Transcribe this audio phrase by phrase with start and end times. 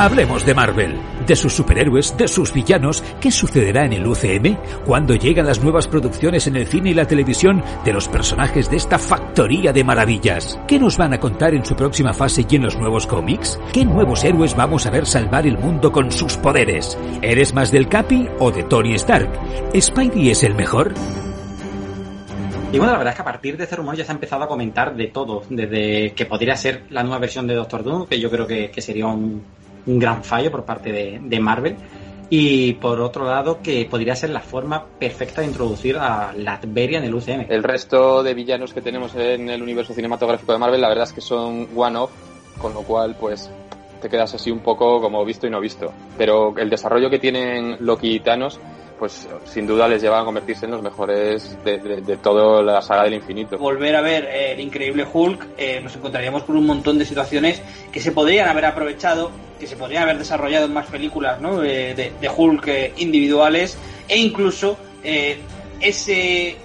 [0.00, 3.04] Hablemos de Marvel, de sus superhéroes, de sus villanos.
[3.20, 4.56] ¿Qué sucederá en el UCM?
[4.86, 8.78] ¿Cuándo llegan las nuevas producciones en el cine y la televisión de los personajes de
[8.78, 10.58] esta factoría de maravillas?
[10.66, 13.60] ¿Qué nos van a contar en su próxima fase y en los nuevos cómics?
[13.74, 16.96] ¿Qué nuevos héroes vamos a ver salvar el mundo con sus poderes?
[17.20, 19.28] ¿Eres más del Capi o de Tony Stark?
[19.78, 20.94] ¿Spidey es el mejor?
[22.72, 24.44] Y bueno, la verdad es que a partir de este rumor ya se ha empezado
[24.44, 28.18] a comentar de todo, desde que podría ser la nueva versión de Doctor Doom, que
[28.18, 29.42] yo creo que, sería un,
[29.86, 31.76] gran fallo por parte de, Marvel,
[32.28, 37.04] y por otro lado que podría ser la forma perfecta de introducir a Latveria en
[37.04, 37.46] el UCM.
[37.48, 41.12] El resto de villanos que tenemos en el universo cinematográfico de Marvel, la verdad es
[41.12, 42.10] que son one-off,
[42.60, 43.50] con lo cual pues
[44.00, 45.92] te quedas así un poco como visto y no visto.
[46.16, 48.60] Pero el desarrollo que tienen Loki y Thanos
[49.00, 53.14] pues sin duda les lleva a convertirse en los mejores de, toda la saga del
[53.14, 53.56] infinito.
[53.56, 57.62] Volver a ver eh, el increíble Hulk, eh, nos encontraríamos con un montón de situaciones
[57.90, 61.64] que se podrían haber aprovechado, que se podrían haber desarrollado en más películas ¿no?
[61.64, 66.58] Eh, de, Hulk individuales e incluso ese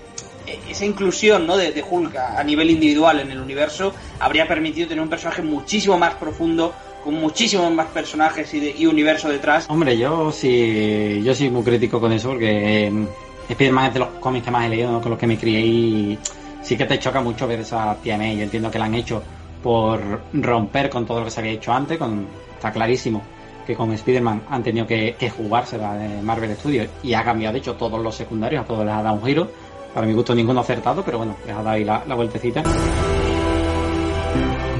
[0.70, 1.56] esa inclusión ¿no?
[1.58, 6.16] de, Hulk a, nivel individual en el universo habría permitido tener un personaje muchísimo más
[6.16, 6.76] profundo
[7.06, 9.68] con muchísimos más personajes y, universo detrás.
[9.70, 13.08] Hombre, yo sí, yo soy muy crítico con eso porque eh,
[13.48, 16.20] Spider-Man es de los cómics que más he leído, con los que me crié y
[16.64, 18.34] sí que te choca mucho ver esa TNA.
[18.34, 19.22] Yo entiendo que la han hecho
[19.62, 20.02] por
[20.34, 23.22] romper con todo lo que se había hecho antes, con, está clarísimo
[23.68, 27.60] que con Spider-Man han tenido que, que jugársela de Marvel Studios y ha cambiado, de
[27.60, 29.48] hecho, todos los secundarios, a todos les ha dado un giro.
[29.94, 32.64] Para mi gusto ninguno acertado, pero bueno, les ha dado ahí la, la vueltecita.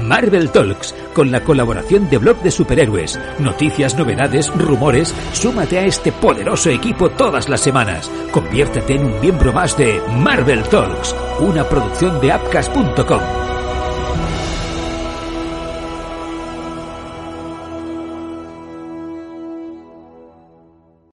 [0.06, 3.18] Marvel Talks, con la colaboración de Blog de Superhéroes.
[3.38, 5.14] Noticias, novedades, rumores.
[5.32, 8.10] Súmate a este poderoso equipo todas las semanas.
[8.30, 13.20] Conviértete en un miembro más de Marvel Talks, una producción de Upcast.com.